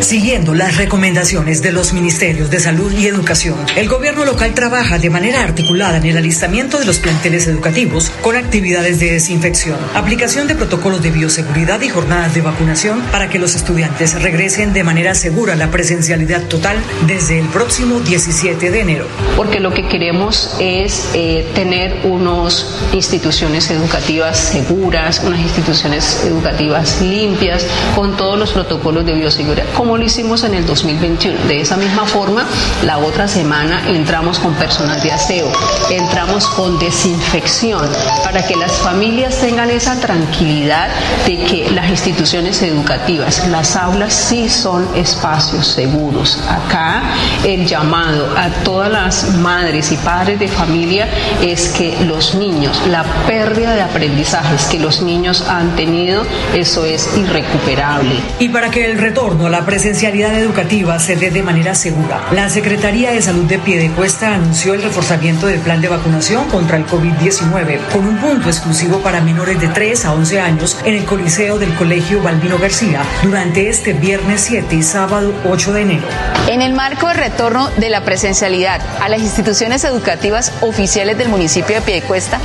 Siguiendo 0.00 0.54
las 0.54 0.76
recomendaciones 0.76 1.62
de 1.62 1.72
los 1.72 1.92
ministerios 1.92 2.50
de 2.50 2.60
Salud 2.60 2.92
y 2.92 3.06
Educación, 3.06 3.56
el 3.76 3.88
gobierno 3.88 4.24
local 4.24 4.54
trabaja 4.54 4.98
de 4.98 5.10
manera 5.10 5.42
articulada 5.42 5.96
en 5.96 6.04
el 6.04 6.16
alistamiento 6.16 6.78
de 6.78 6.84
los 6.84 6.98
planteles 6.98 7.48
educativos 7.48 8.10
con 8.22 8.36
actividades 8.36 9.00
de 9.00 9.12
desinfección, 9.12 9.78
aplicación 9.94 10.48
de 10.48 10.54
protocolos 10.54 11.02
de 11.02 11.10
bioseguridad 11.10 11.80
y 11.80 11.88
jornadas 11.88 12.34
de 12.34 12.42
vacunación 12.42 13.00
para 13.10 13.28
que 13.28 13.38
los 13.38 13.54
estudiantes 13.54 14.20
regresen 14.22 14.72
de 14.72 14.84
manera 14.84 15.14
segura 15.14 15.54
a 15.54 15.56
la 15.56 15.70
presencialidad 15.70 16.42
total 16.42 16.76
desde 17.06 17.40
el 17.40 17.48
próximo 17.48 18.00
17 18.00 18.70
de 18.70 18.80
enero. 18.80 19.06
Porque 19.36 19.60
lo 19.60 19.72
que 19.72 19.88
queremos 19.88 20.56
es 20.60 21.08
eh, 21.14 21.50
tener 21.54 22.02
unas 22.04 22.80
instituciones 22.92 23.70
educativas 23.70 24.38
seguras, 24.38 25.22
unas 25.24 25.40
instituciones 25.40 26.22
educativas 26.24 27.00
limpias, 27.00 27.66
con 27.94 28.16
todos 28.16 28.38
los 28.38 28.52
protocolos 28.52 29.04
de 29.06 29.14
bioseguridad 29.14 29.35
como 29.76 29.98
lo 29.98 30.04
hicimos 30.04 30.44
en 30.44 30.54
el 30.54 30.66
2021. 30.66 31.46
De 31.46 31.60
esa 31.60 31.76
misma 31.76 32.06
forma, 32.06 32.46
la 32.84 32.98
otra 32.98 33.28
semana 33.28 33.88
entramos 33.88 34.38
con 34.38 34.54
personal 34.54 35.00
de 35.02 35.12
aseo, 35.12 35.50
entramos 35.90 36.46
con 36.48 36.78
desinfección, 36.78 37.86
para 38.24 38.46
que 38.46 38.56
las 38.56 38.72
familias 38.72 39.38
tengan 39.40 39.70
esa 39.70 40.00
tranquilidad 40.00 40.88
de 41.26 41.38
que 41.44 41.70
las 41.70 41.90
instituciones 41.90 42.62
educativas, 42.62 43.46
las 43.48 43.76
aulas 43.76 44.14
sí 44.14 44.48
son 44.48 44.88
espacios 44.94 45.66
seguros. 45.66 46.42
Acá 46.48 47.02
el 47.44 47.66
llamado 47.66 48.26
a 48.36 48.48
todas 48.64 48.90
las 48.90 49.34
madres 49.36 49.92
y 49.92 49.96
padres 49.96 50.38
de 50.38 50.48
familia 50.48 51.08
es 51.42 51.68
que 51.68 51.96
los 52.04 52.34
niños, 52.34 52.80
la 52.88 53.04
pérdida 53.26 53.74
de 53.74 53.82
aprendizajes 53.82 54.66
que 54.66 54.78
los 54.78 55.02
niños 55.02 55.42
han 55.48 55.76
tenido, 55.76 56.24
eso 56.54 56.84
es 56.84 57.16
irrecuperable. 57.16 58.14
Y 58.38 58.48
para 58.48 58.70
que 58.70 58.90
el 58.90 58.98
retorno 58.98 59.25
la 59.34 59.66
presencialidad 59.66 60.38
educativa 60.38 60.98
se 61.00 61.16
dé 61.16 61.30
de 61.30 61.42
manera 61.42 61.74
segura. 61.74 62.20
La 62.30 62.48
Secretaría 62.48 63.10
de 63.10 63.20
Salud 63.20 63.44
de 63.44 63.58
Piedecuesta 63.58 64.32
anunció 64.32 64.72
el 64.72 64.82
reforzamiento 64.82 65.48
del 65.48 65.58
plan 65.58 65.80
de 65.80 65.88
vacunación 65.88 66.48
contra 66.48 66.76
el 66.76 66.86
COVID-19 66.86 67.80
con 67.92 68.06
un 68.06 68.18
punto 68.18 68.48
exclusivo 68.48 69.00
para 69.00 69.20
menores 69.20 69.60
de 69.60 69.66
3 69.66 70.04
a 70.04 70.12
11 70.12 70.40
años 70.40 70.78
en 70.84 70.94
el 70.94 71.04
Coliseo 71.04 71.58
del 71.58 71.74
Colegio 71.74 72.22
Balbino 72.22 72.56
García 72.58 73.02
durante 73.24 73.68
este 73.68 73.94
viernes 73.94 74.42
7 74.42 74.76
y 74.76 74.82
sábado 74.84 75.34
8 75.44 75.72
de 75.72 75.82
enero. 75.82 76.06
En 76.48 76.62
el 76.62 76.72
marco 76.72 77.08
del 77.08 77.16
retorno 77.16 77.68
de 77.78 77.90
la 77.90 78.04
presencialidad 78.04 78.80
a 79.00 79.08
las 79.08 79.20
instituciones 79.20 79.82
educativas 79.82 80.52
oficiales 80.60 81.18
del 81.18 81.28
municipio 81.28 81.74
de 81.74 81.82
Piedecuesta, 81.82 82.38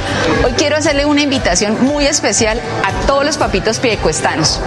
hoy 0.43 0.53
quiero 0.53 0.77
hacerle 0.77 1.05
una 1.05 1.21
invitación 1.21 1.77
muy 1.85 2.07
especial 2.07 2.59
a 2.83 3.05
todos 3.05 3.23
los 3.23 3.37
papitos 3.37 3.79
piedecuestanos. 3.79 4.59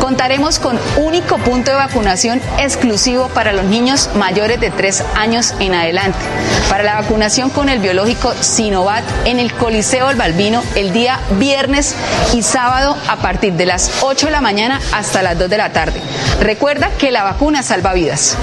Contaremos 0.00 0.58
con 0.58 0.78
único 0.98 1.38
punto 1.38 1.51
de 1.52 1.74
vacunación 1.74 2.40
exclusivo 2.58 3.28
para 3.28 3.52
los 3.52 3.66
niños 3.66 4.08
mayores 4.14 4.58
de 4.58 4.70
3 4.70 5.04
años 5.16 5.54
en 5.60 5.74
adelante. 5.74 6.18
Para 6.70 6.82
la 6.82 6.94
vacunación 6.94 7.50
con 7.50 7.68
el 7.68 7.78
biológico 7.78 8.32
Sinovac 8.40 9.04
en 9.26 9.38
el 9.38 9.52
Coliseo 9.52 10.08
del 10.08 10.16
Balbino 10.16 10.62
el 10.76 10.94
día 10.94 11.20
viernes 11.38 11.94
y 12.32 12.42
sábado 12.42 12.96
a 13.06 13.16
partir 13.16 13.52
de 13.52 13.66
las 13.66 13.90
8 14.00 14.26
de 14.26 14.32
la 14.32 14.40
mañana 14.40 14.80
hasta 14.92 15.22
las 15.22 15.38
2 15.38 15.50
de 15.50 15.58
la 15.58 15.72
tarde. 15.72 16.00
Recuerda 16.40 16.88
que 16.98 17.10
la 17.10 17.22
vacuna 17.22 17.62
salva 17.62 17.92
vidas. 17.92 18.34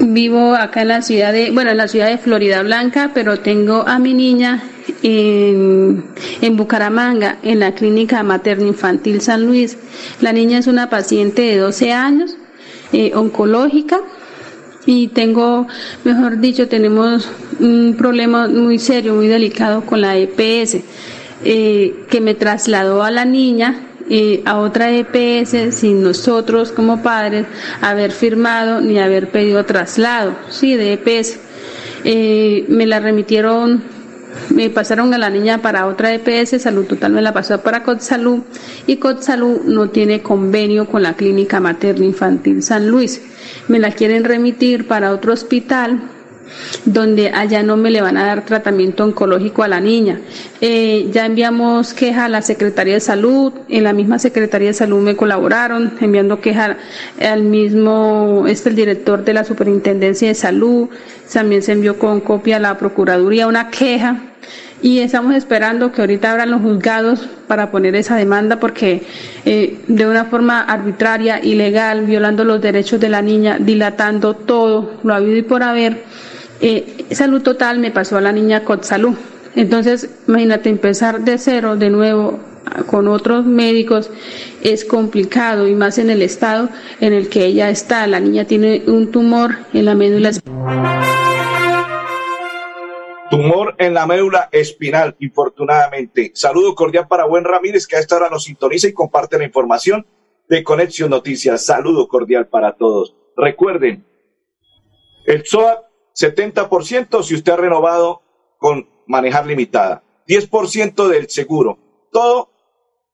vivo 0.00 0.54
acá 0.54 0.82
en 0.82 0.88
la 0.88 1.02
ciudad 1.02 1.32
de, 1.32 1.50
bueno, 1.50 1.70
en 1.70 1.78
la 1.78 1.88
ciudad 1.88 2.08
de 2.08 2.18
Florida 2.18 2.62
Blanca, 2.62 3.12
pero 3.14 3.40
tengo 3.40 3.86
a 3.86 3.98
mi 3.98 4.12
niña 4.12 4.62
en, 5.04 6.56
Bucaramanga, 6.56 7.38
en 7.42 7.60
la 7.60 7.74
clínica 7.74 8.22
materno 8.22 8.66
infantil 8.66 9.20
San 9.20 9.44
Luis. 9.44 9.76
La 10.20 10.32
niña 10.32 10.58
es 10.58 10.66
una 10.66 10.88
paciente 10.88 11.42
de 11.42 11.58
12 11.58 11.92
años, 11.92 12.36
eh, 12.92 13.12
oncológica, 13.14 14.00
y 14.86 15.08
tengo, 15.08 15.66
mejor 16.04 16.40
dicho, 16.40 16.68
tenemos 16.68 17.28
un 17.60 17.94
problema 17.98 18.48
muy 18.48 18.78
serio, 18.78 19.14
muy 19.14 19.28
delicado 19.28 19.84
con 19.84 20.00
la 20.00 20.16
EPS, 20.16 20.82
eh, 21.44 22.04
que 22.08 22.20
me 22.20 22.34
trasladó 22.34 23.02
a 23.02 23.10
la 23.10 23.24
niña 23.24 23.88
eh, 24.10 24.42
a 24.44 24.58
otra 24.58 24.90
EPS 24.90 25.74
sin 25.74 26.02
nosotros 26.02 26.72
como 26.72 27.02
padres 27.02 27.46
haber 27.80 28.12
firmado 28.12 28.82
ni 28.82 28.98
haber 28.98 29.30
pedido 29.30 29.64
traslado, 29.64 30.36
sí, 30.50 30.76
de 30.76 30.94
EPS. 30.94 31.38
me 32.68 32.86
la 32.86 33.00
remitieron 33.00 33.93
me 34.50 34.70
pasaron 34.70 35.12
a 35.14 35.18
la 35.18 35.30
niña 35.30 35.62
para 35.62 35.86
otra 35.86 36.14
EPS, 36.14 36.62
Salud 36.62 36.86
Total 36.86 37.12
me 37.12 37.22
la 37.22 37.32
pasó 37.32 37.60
para 37.60 37.82
COTSALUD 37.82 38.40
y 38.86 38.96
COTSALUD 38.96 39.62
no 39.64 39.90
tiene 39.90 40.22
convenio 40.22 40.86
con 40.86 41.02
la 41.02 41.14
Clínica 41.14 41.60
Materna 41.60 42.04
Infantil 42.04 42.62
San 42.62 42.88
Luis. 42.88 43.22
Me 43.68 43.78
la 43.78 43.90
quieren 43.92 44.24
remitir 44.24 44.86
para 44.86 45.12
otro 45.12 45.32
hospital 45.32 46.10
donde 46.84 47.30
allá 47.30 47.62
no 47.62 47.76
me 47.76 47.90
le 47.90 48.00
van 48.00 48.16
a 48.16 48.26
dar 48.26 48.44
tratamiento 48.44 49.04
oncológico 49.04 49.62
a 49.62 49.68
la 49.68 49.80
niña. 49.80 50.20
Eh, 50.60 51.08
ya 51.12 51.26
enviamos 51.26 51.94
queja 51.94 52.26
a 52.26 52.28
la 52.28 52.42
Secretaría 52.42 52.94
de 52.94 53.00
Salud, 53.00 53.52
en 53.68 53.84
la 53.84 53.92
misma 53.92 54.18
Secretaría 54.18 54.68
de 54.68 54.74
Salud 54.74 55.00
me 55.00 55.16
colaboraron, 55.16 55.94
enviando 56.00 56.40
queja 56.40 56.76
al 57.20 57.42
mismo, 57.42 58.44
este 58.48 58.70
el 58.70 58.76
director 58.76 59.24
de 59.24 59.34
la 59.34 59.44
Superintendencia 59.44 60.28
de 60.28 60.34
Salud, 60.34 60.88
también 61.32 61.62
se 61.62 61.72
envió 61.72 61.98
con 61.98 62.20
copia 62.20 62.56
a 62.56 62.60
la 62.60 62.78
Procuraduría 62.78 63.46
una 63.46 63.70
queja 63.70 64.20
y 64.82 64.98
estamos 64.98 65.34
esperando 65.34 65.92
que 65.92 66.02
ahorita 66.02 66.30
abran 66.30 66.50
los 66.50 66.60
juzgados 66.60 67.26
para 67.48 67.70
poner 67.70 67.94
esa 67.96 68.16
demanda 68.16 68.60
porque 68.60 69.02
eh, 69.44 69.78
de 69.88 70.06
una 70.06 70.26
forma 70.26 70.60
arbitraria, 70.60 71.42
ilegal, 71.42 72.04
violando 72.04 72.44
los 72.44 72.60
derechos 72.60 73.00
de 73.00 73.08
la 73.08 73.22
niña, 73.22 73.58
dilatando 73.58 74.34
todo, 74.34 74.92
lo 75.02 75.14
habido 75.14 75.38
y 75.38 75.42
por 75.42 75.62
haber, 75.62 76.02
eh, 76.60 77.06
salud 77.12 77.42
total 77.42 77.78
me 77.78 77.90
pasó 77.90 78.18
a 78.18 78.20
la 78.20 78.32
niña 78.32 78.64
con 78.64 78.84
salud. 78.84 79.14
Entonces, 79.56 80.10
imagínate 80.28 80.68
empezar 80.68 81.20
de 81.20 81.38
cero, 81.38 81.76
de 81.76 81.88
nuevo, 81.88 82.40
con 82.86 83.08
otros 83.08 83.44
médicos 83.46 84.10
es 84.62 84.84
complicado 84.84 85.68
y 85.68 85.74
más 85.74 85.98
en 85.98 86.10
el 86.10 86.22
estado 86.22 86.68
en 87.00 87.12
el 87.12 87.28
que 87.28 87.44
ella 87.46 87.70
está. 87.70 88.06
La 88.06 88.20
niña 88.20 88.44
tiene 88.44 88.82
un 88.86 89.10
tumor 89.10 89.56
en 89.72 89.84
la 89.84 89.94
médula 89.94 90.30
Tumor 93.30 93.74
en 93.78 93.94
la 93.94 94.06
médula 94.06 94.48
espinal, 94.52 95.16
infortunadamente. 95.18 96.32
Saludo 96.34 96.74
cordial 96.74 97.08
para 97.08 97.24
Buen 97.24 97.44
Ramírez, 97.44 97.86
que 97.86 97.96
a 97.96 98.00
esta 98.00 98.16
hora 98.16 98.28
nos 98.28 98.44
sintoniza 98.44 98.88
y 98.88 98.92
comparte 98.92 99.38
la 99.38 99.44
información 99.44 100.06
de 100.48 100.62
Conexión 100.62 101.10
Noticias. 101.10 101.64
Saludo 101.64 102.06
cordial 102.06 102.48
para 102.48 102.76
todos. 102.76 103.16
Recuerden, 103.36 104.06
el 105.26 105.44
SOAT 105.46 105.84
70% 106.14 107.22
si 107.22 107.34
usted 107.34 107.52
ha 107.52 107.56
renovado 107.56 108.22
con 108.58 108.88
manejar 109.06 109.46
limitada, 109.46 110.02
10% 110.28 111.08
del 111.08 111.28
seguro, 111.28 111.78
todo 112.12 112.50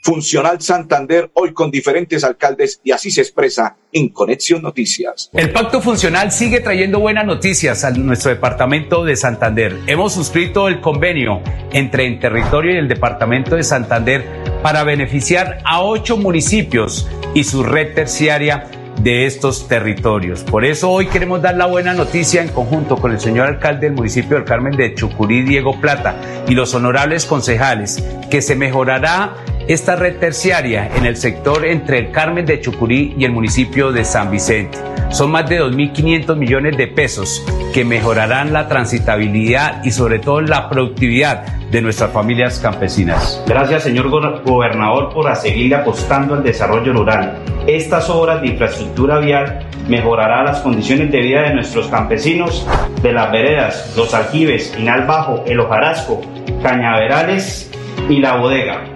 Funcional 0.03 0.59
Santander, 0.59 1.31
hoy 1.33 1.53
con 1.53 1.71
diferentes 1.71 2.25
alcaldes 2.25 2.81
y 2.83 2.91
así 2.91 3.09
se 3.09 3.21
expresa 3.21 3.77
en 3.93 4.09
Conexión 4.09 4.61
Noticias. 4.61 5.29
El 5.31 5.51
pacto 5.51 5.79
funcional 5.79 6.29
sigue 6.33 6.59
trayendo 6.59 6.99
buenas 6.99 7.25
noticias 7.25 7.85
a 7.85 7.91
nuestro 7.91 8.31
departamento 8.31 9.05
de 9.05 9.15
Santander. 9.15 9.79
Hemos 9.87 10.13
suscrito 10.13 10.67
el 10.67 10.81
convenio 10.81 11.41
entre 11.71 12.05
el 12.05 12.19
territorio 12.19 12.73
y 12.73 12.79
el 12.79 12.89
departamento 12.89 13.55
de 13.55 13.63
Santander 13.63 14.25
para 14.61 14.83
beneficiar 14.83 15.59
a 15.63 15.81
ocho 15.81 16.17
municipios 16.17 17.07
y 17.33 17.45
su 17.45 17.63
red 17.63 17.93
terciaria 17.93 18.67
de 19.01 19.25
estos 19.25 19.67
territorios. 19.67 20.43
Por 20.43 20.65
eso 20.65 20.91
hoy 20.91 21.07
queremos 21.07 21.41
dar 21.41 21.55
la 21.55 21.65
buena 21.65 21.93
noticia 21.93 22.41
en 22.41 22.49
conjunto 22.49 22.97
con 22.97 23.11
el 23.11 23.19
señor 23.19 23.47
alcalde 23.47 23.87
del 23.87 23.95
municipio 23.95 24.37
del 24.37 24.45
Carmen 24.45 24.75
de 24.75 24.93
Chucurí, 24.93 25.41
Diego 25.41 25.79
Plata, 25.79 26.15
y 26.47 26.53
los 26.53 26.73
honorables 26.73 27.25
concejales, 27.25 28.03
que 28.29 28.41
se 28.41 28.55
mejorará 28.55 29.35
esta 29.67 29.95
red 29.95 30.17
terciaria 30.17 30.89
en 30.95 31.05
el 31.05 31.15
sector 31.15 31.65
entre 31.65 31.99
el 31.99 32.11
Carmen 32.11 32.45
de 32.45 32.59
Chucurí 32.59 33.15
y 33.17 33.25
el 33.25 33.31
municipio 33.31 33.91
de 33.91 34.03
San 34.03 34.29
Vicente. 34.29 34.77
Son 35.09 35.31
más 35.31 35.47
de 35.47 35.61
2.500 35.61 36.35
millones 36.35 36.75
de 36.75 36.87
pesos 36.87 37.45
que 37.73 37.85
mejorarán 37.85 38.51
la 38.51 38.67
transitabilidad 38.67 39.83
y 39.83 39.91
sobre 39.91 40.19
todo 40.19 40.41
la 40.41 40.69
productividad 40.69 41.45
de 41.71 41.81
nuestras 41.81 42.11
familias 42.11 42.59
campesinas. 42.59 43.41
Gracias, 43.47 43.83
señor 43.83 44.09
gobernador, 44.09 45.13
por 45.13 45.33
seguir 45.35 45.75
apostando 45.75 46.35
al 46.35 46.43
desarrollo 46.43 46.93
rural. 46.93 47.39
Estas 47.67 48.09
obras 48.09 48.41
de 48.41 48.49
infraestructura 48.49 49.19
vial 49.19 49.65
mejorarán 49.87 50.45
las 50.45 50.59
condiciones 50.59 51.11
de 51.11 51.19
vida 51.21 51.41
de 51.43 51.53
nuestros 51.55 51.87
campesinos 51.87 52.67
de 53.01 53.13
las 53.13 53.31
veredas, 53.31 53.93
los 53.95 54.13
aljibes, 54.13 54.75
Inal 54.77 55.05
Bajo, 55.05 55.43
El 55.45 55.59
Ojarasco, 55.59 56.21
Cañaverales 56.61 57.71
y 58.09 58.19
La 58.19 58.37
Bodega. 58.37 58.92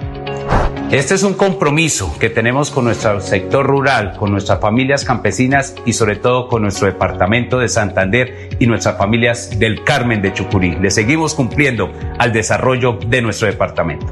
Este 0.92 1.16
es 1.16 1.24
un 1.24 1.34
compromiso 1.34 2.16
que 2.18 2.30
tenemos 2.30 2.72
con 2.72 2.86
nuestro 2.86 3.20
sector 3.20 3.68
rural, 3.68 4.16
con 4.18 4.32
nuestras 4.32 4.62
familias 4.62 5.04
campesinas 5.04 5.76
y 5.86 5.92
sobre 5.92 6.16
todo 6.16 6.48
con 6.48 6.62
nuestro 6.62 6.88
departamento 6.88 7.60
de 7.60 7.68
Santander 7.68 8.52
y 8.58 8.68
nuestras 8.68 8.98
familias 8.98 9.60
del 9.60 9.84
Carmen 9.84 10.22
de 10.22 10.34
Chucurí. 10.34 10.78
Le 10.78 10.90
seguimos 10.90 11.34
cumpliendo 11.34 11.92
al 12.18 12.32
desarrollo 12.32 13.00
de 13.06 13.22
nuestro 13.22 13.48
departamento. 13.48 14.08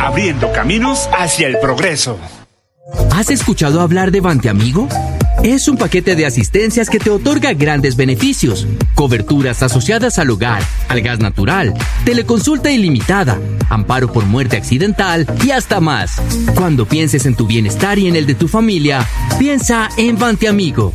Abriendo 0.00 0.50
caminos 0.52 1.10
hacia 1.12 1.48
el 1.48 1.58
progreso. 1.58 2.18
¿Has 3.14 3.28
escuchado 3.28 3.82
hablar 3.82 4.10
de 4.10 4.22
Bante 4.22 4.48
Amigo? 4.48 4.88
Es 5.42 5.66
un 5.66 5.76
paquete 5.76 6.14
de 6.14 6.24
asistencias 6.24 6.88
que 6.88 7.00
te 7.00 7.10
otorga 7.10 7.52
grandes 7.52 7.96
beneficios, 7.96 8.64
coberturas 8.94 9.60
asociadas 9.64 10.20
al 10.20 10.30
hogar, 10.30 10.62
al 10.88 11.00
gas 11.00 11.18
natural, 11.18 11.74
teleconsulta 12.04 12.70
ilimitada, 12.70 13.40
amparo 13.68 14.12
por 14.12 14.24
muerte 14.24 14.56
accidental 14.56 15.26
y 15.44 15.50
hasta 15.50 15.80
más. 15.80 16.22
Cuando 16.54 16.86
pienses 16.86 17.26
en 17.26 17.34
tu 17.34 17.48
bienestar 17.48 17.98
y 17.98 18.06
en 18.06 18.14
el 18.14 18.26
de 18.26 18.36
tu 18.36 18.46
familia, 18.46 19.04
piensa 19.40 19.88
en 19.96 20.16
Bante 20.16 20.46
Amigo. 20.46 20.94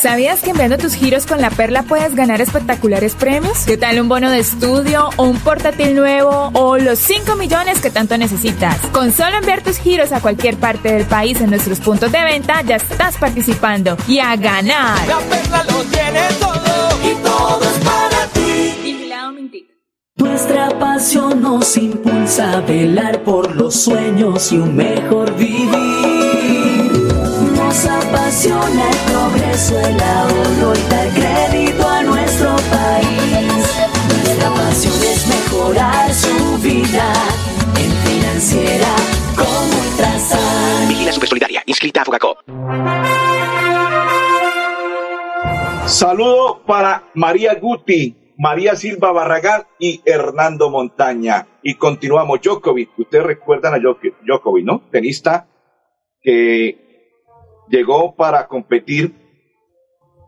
¿Sabías 0.00 0.42
que 0.42 0.50
enviando 0.50 0.78
tus 0.78 0.94
giros 0.94 1.26
con 1.26 1.40
la 1.40 1.50
perla 1.50 1.82
puedes 1.82 2.14
ganar 2.14 2.40
espectaculares 2.40 3.16
premios? 3.16 3.64
¿Qué 3.66 3.76
tal 3.76 4.00
un 4.00 4.08
bono 4.08 4.30
de 4.30 4.38
estudio 4.38 5.10
o 5.16 5.24
un 5.24 5.38
portátil 5.40 5.96
nuevo 5.96 6.50
o 6.52 6.78
los 6.78 7.00
5 7.00 7.34
millones 7.34 7.80
que 7.80 7.90
tanto 7.90 8.16
necesitas? 8.16 8.76
Con 8.92 9.12
solo 9.12 9.36
enviar 9.36 9.62
tus 9.62 9.78
giros 9.78 10.12
a 10.12 10.20
cualquier 10.20 10.56
parte 10.56 10.92
del 10.92 11.04
país 11.04 11.40
en 11.40 11.50
nuestros 11.50 11.80
puntos 11.80 12.12
de 12.12 12.22
venta 12.22 12.62
ya 12.62 12.76
estás 12.76 13.16
participando 13.16 13.96
y 14.06 14.20
a 14.20 14.36
ganar. 14.36 14.98
La 15.08 15.18
perla 15.18 15.64
lo 15.64 15.82
tiene 15.84 16.28
todo 16.38 16.98
y 17.02 17.14
todo 17.24 17.60
es 17.62 17.84
para 17.84 18.26
ti. 18.32 18.48
Nuestra 20.14 20.68
pasión 20.78 21.42
nos 21.42 21.76
impulsa 21.76 22.58
a 22.58 22.60
velar 22.60 23.22
por 23.22 23.54
los 23.54 23.74
sueños 23.74 24.52
y 24.52 24.58
un 24.58 24.76
mejor 24.76 25.34
vivir. 25.36 26.57
Nos 27.68 27.84
apasiona 27.84 28.88
el 28.88 28.96
progreso, 29.12 29.78
el 29.78 30.00
ahorro 30.00 30.72
y 30.74 30.90
dar 30.90 31.08
crédito 31.10 31.86
a 31.86 32.02
nuestro 32.02 32.56
país. 32.70 33.52
Nuestra 34.08 34.48
pasión 34.54 34.94
es 35.02 35.26
mejorar 35.28 36.14
su 36.14 36.58
vida 36.62 37.12
en 37.76 37.90
financiera 38.08 38.88
como 39.36 39.82
Ultrasan. 39.82 40.88
Vigila 40.88 41.12
Supersolidaria, 41.12 41.62
inscrita 41.66 42.00
a 42.00 42.04
Fogacop. 42.06 42.38
Saludo 45.84 46.62
para 46.66 47.04
María 47.12 47.54
Guti, 47.56 48.32
María 48.38 48.76
Silva 48.76 49.12
Barragán 49.12 49.64
y 49.78 50.00
Hernando 50.06 50.70
Montaña. 50.70 51.46
Y 51.62 51.74
continuamos, 51.74 52.40
Djokovic. 52.40 52.98
Ustedes 52.98 53.24
recuerdan 53.26 53.74
a 53.74 53.76
Djok- 53.76 54.14
Djokovic, 54.26 54.64
¿no? 54.64 54.80
Tenista 54.90 55.46
que 56.22 56.87
llegó 57.68 58.14
para 58.14 58.46
competir. 58.46 59.14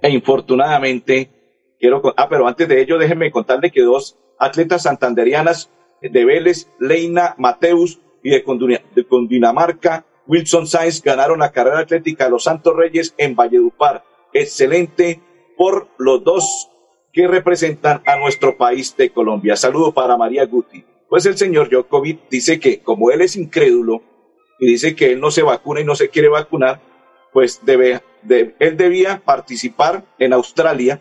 E 0.02 0.08
infortunadamente 0.10 1.30
quiero 1.78 2.02
ah 2.16 2.28
pero 2.28 2.46
antes 2.46 2.66
de 2.68 2.80
ello 2.80 2.96
déjenme 2.98 3.30
contarle 3.30 3.70
que 3.70 3.82
dos 3.82 4.18
atletas 4.38 4.84
santanderianas 4.84 5.70
de 6.00 6.24
Vélez 6.24 6.68
Leina 6.78 7.34
Mateus 7.36 8.00
y 8.22 8.30
de, 8.30 8.42
Conduna- 8.42 8.80
de 8.94 9.04
Condinamarca 9.04 10.06
Wilson 10.26 10.66
Sainz 10.66 11.02
ganaron 11.02 11.40
la 11.40 11.52
carrera 11.52 11.80
atlética 11.80 12.24
de 12.24 12.30
los 12.30 12.44
Santos 12.44 12.74
Reyes 12.76 13.14
en 13.18 13.34
Valledupar. 13.34 14.04
Excelente 14.32 15.20
por 15.56 15.88
los 15.98 16.22
dos 16.24 16.70
que 17.12 17.26
representan 17.26 18.02
a 18.06 18.16
nuestro 18.16 18.56
país 18.56 18.96
de 18.96 19.10
Colombia. 19.10 19.56
Saludo 19.56 19.92
para 19.92 20.16
María 20.16 20.46
Guti. 20.46 20.84
Pues 21.08 21.26
el 21.26 21.36
señor 21.36 21.68
Djokovic 21.68 22.28
dice 22.30 22.60
que 22.60 22.80
como 22.80 23.10
él 23.10 23.20
es 23.20 23.36
incrédulo 23.36 24.02
y 24.60 24.66
dice 24.68 24.94
que 24.94 25.12
él 25.12 25.20
no 25.20 25.30
se 25.30 25.42
vacuna 25.42 25.80
y 25.80 25.84
no 25.84 25.96
se 25.96 26.08
quiere 26.08 26.28
vacunar 26.28 26.80
pues 27.32 27.60
debe, 27.64 28.00
de- 28.22 28.54
él 28.58 28.76
debía 28.76 29.22
participar 29.24 30.04
en 30.18 30.32
Australia, 30.32 31.00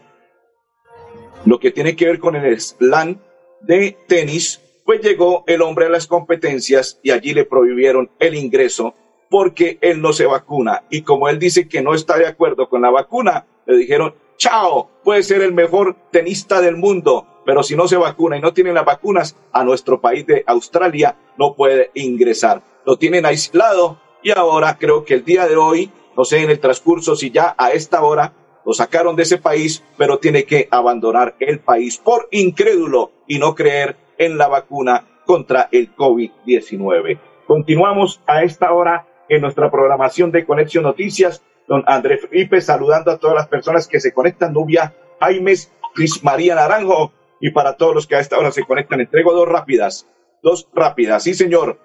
lo 1.46 1.60
que 1.60 1.72
tiene 1.72 1.96
que 1.96 2.06
ver 2.06 2.20
con 2.20 2.36
el 2.36 2.60
slam 2.60 3.18
de 3.62 3.98
tenis, 4.08 4.62
pues 4.86 5.02
llegó 5.02 5.44
el 5.48 5.62
hombre 5.62 5.86
a 5.86 5.90
las 5.90 6.08
competencias 6.08 7.00
y 7.04 7.12
allí 7.12 7.34
le 7.34 7.46
prohibieron 7.46 8.10
el 8.20 8.36
ingreso 8.36 8.94
porque 9.30 9.78
él 9.82 10.02
no 10.02 10.12
se 10.14 10.26
vacuna. 10.26 10.84
Y 10.90 11.04
como 11.04 11.30
él 11.30 11.38
dice 11.40 11.68
que 11.68 11.82
no 11.82 11.94
está 11.94 12.18
de 12.18 12.28
acuerdo 12.28 12.68
con 12.68 12.82
la 12.82 12.90
vacuna, 12.90 13.46
le 13.68 13.78
dijeron, 13.78 14.16
chao, 14.38 14.90
puede 15.04 15.22
ser 15.24 15.42
el 15.42 15.54
mejor 15.54 15.96
tenista 16.12 16.62
del 16.62 16.76
mundo, 16.78 17.28
pero 17.46 17.62
si 17.62 17.76
no 17.76 17.88
se 17.88 17.98
vacuna 17.98 18.38
y 18.38 18.42
no 18.42 18.54
tiene 18.54 18.74
las 18.74 18.86
vacunas, 18.86 19.36
a 19.52 19.64
nuestro 19.64 20.02
país 20.02 20.26
de 20.26 20.44
Australia 20.48 21.16
no 21.38 21.56
puede 21.56 21.92
ingresar. 21.94 22.64
Lo 22.86 22.98
tienen 22.98 23.26
aislado 23.26 24.00
y 24.24 24.32
ahora 24.32 24.78
creo 24.80 25.06
que 25.06 25.14
el 25.14 25.24
día 25.26 25.48
de 25.48 25.56
hoy, 25.56 25.92
no 26.16 26.26
sé 26.26 26.44
en 26.44 26.50
el 26.50 26.60
transcurso 26.60 27.16
si 27.16 27.32
ya 27.32 27.56
a 27.58 27.72
esta 27.72 28.04
hora 28.04 28.34
lo 28.66 28.74
sacaron 28.74 29.16
de 29.16 29.24
ese 29.24 29.38
país, 29.38 29.84
pero 29.98 30.20
tiene 30.20 30.44
que 30.44 30.68
abandonar 30.70 31.36
el 31.40 31.60
país 31.60 31.98
por 31.98 32.28
incrédulo 32.32 33.12
y 33.28 33.40
no 33.40 33.56
creer 33.56 33.96
en 34.18 34.38
la 34.38 34.48
vacuna 34.48 35.08
contra 35.26 35.70
el 35.72 35.96
COVID-19. 35.96 37.20
Continuamos 37.48 38.22
a 38.28 38.44
esta 38.44 38.72
hora 38.74 39.08
en 39.30 39.42
nuestra 39.42 39.72
programación 39.72 40.32
de 40.32 40.46
Conexión 40.46 40.84
Noticias. 40.84 41.42
Don 41.68 41.84
André 41.88 42.18
Felipe 42.18 42.62
saludando 42.62 43.12
a 43.12 43.18
todas 43.18 43.36
las 43.36 43.48
personas 43.48 43.88
que 43.88 44.00
se 44.00 44.14
conectan. 44.14 44.54
Nubia 44.54 44.94
Jaimes, 45.20 45.72
Cris 45.94 46.24
María 46.24 46.56
Naranjo. 46.56 47.14
Y 47.40 47.52
para 47.52 47.78
todos 47.78 47.96
los 47.96 48.08
que 48.08 48.16
a 48.16 48.20
esta 48.20 48.38
hora 48.38 48.52
se 48.52 48.64
conectan, 48.64 49.00
entrego 49.00 49.34
dos 49.34 49.48
rápidas. 49.48 50.08
Dos 50.44 50.68
rápidas, 50.74 51.24
sí 51.24 51.34
señor. 51.34 51.80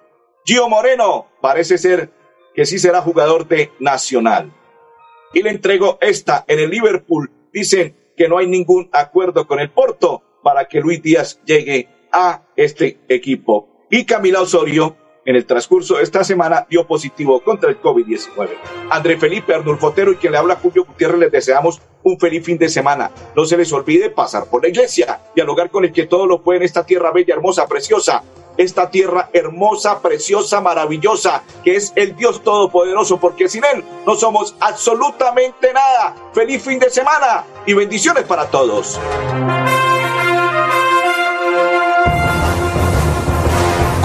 Gio 0.45 0.67
Moreno 0.69 1.27
parece 1.41 1.77
ser 1.77 2.11
que 2.55 2.65
sí 2.65 2.79
será 2.79 3.01
jugador 3.01 3.47
de 3.47 3.71
Nacional. 3.79 4.51
Y 5.33 5.43
le 5.43 5.49
entrego 5.49 5.97
esta 6.01 6.45
en 6.47 6.59
el 6.59 6.69
Liverpool. 6.69 7.29
Dicen 7.51 7.95
que 8.15 8.29
no 8.29 8.37
hay 8.37 8.47
ningún 8.47 8.89
acuerdo 8.93 9.45
con 9.45 9.59
el 9.59 9.69
Porto 9.69 10.23
para 10.41 10.65
que 10.65 10.79
Luis 10.79 11.01
Díaz 11.01 11.41
llegue 11.45 11.89
a 12.11 12.43
este 12.55 12.99
equipo. 13.09 13.85
Y 13.89 14.05
Camila 14.05 14.41
Osorio 14.41 14.95
en 15.25 15.35
el 15.35 15.45
transcurso 15.45 15.97
de 15.97 16.03
esta 16.03 16.23
semana 16.23 16.65
dio 16.69 16.85
positivo 16.87 17.41
contra 17.41 17.69
el 17.69 17.81
COVID-19. 17.81 18.49
André 18.89 19.17
Felipe 19.17 19.53
Arnulfotero 19.53 20.11
y 20.11 20.15
quien 20.15 20.31
le 20.31 20.37
habla 20.37 20.55
Julio 20.55 20.85
Gutiérrez 20.85 21.19
les 21.19 21.31
deseamos 21.31 21.81
un 22.03 22.19
feliz 22.19 22.45
fin 22.45 22.57
de 22.57 22.69
semana. 22.69 23.11
No 23.35 23.45
se 23.45 23.57
les 23.57 23.73
olvide 23.73 24.11
pasar 24.11 24.45
por 24.45 24.61
la 24.61 24.69
iglesia, 24.69 25.19
dialogar 25.35 25.71
con 25.71 25.83
el 25.83 25.91
que 25.91 26.05
todo 26.05 26.27
lo 26.27 26.43
puede 26.43 26.59
en 26.59 26.63
esta 26.63 26.85
tierra 26.85 27.11
bella, 27.11 27.33
hermosa, 27.33 27.67
preciosa. 27.67 28.23
Esta 28.57 28.89
tierra 28.89 29.29
hermosa, 29.33 30.01
preciosa, 30.01 30.61
maravillosa, 30.61 31.43
que 31.63 31.75
es 31.75 31.91
el 31.95 32.15
Dios 32.15 32.41
Todopoderoso, 32.41 33.19
porque 33.19 33.49
sin 33.49 33.63
Él 33.65 33.83
no 34.05 34.15
somos 34.15 34.55
absolutamente 34.61 35.73
nada. 35.73 36.15
Feliz 36.33 36.63
fin 36.63 36.79
de 36.79 36.89
semana 36.89 37.43
y 37.65 37.73
bendiciones 37.73 38.23
para 38.23 38.45
todos. 38.45 38.97